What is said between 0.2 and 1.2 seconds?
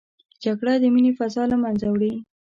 جګړه د مینې